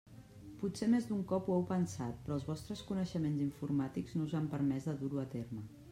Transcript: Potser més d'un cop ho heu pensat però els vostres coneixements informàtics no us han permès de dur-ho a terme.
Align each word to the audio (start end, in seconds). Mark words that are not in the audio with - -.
Potser 0.61 0.87
més 0.93 1.03
d'un 1.09 1.19
cop 1.31 1.49
ho 1.51 1.57
heu 1.57 1.67
pensat 1.73 2.23
però 2.23 2.37
els 2.39 2.47
vostres 2.49 2.83
coneixements 2.89 3.47
informàtics 3.49 4.17
no 4.19 4.27
us 4.31 4.37
han 4.41 4.53
permès 4.55 4.89
de 4.91 4.97
dur-ho 5.03 5.23
a 5.27 5.31
terme. 5.37 5.67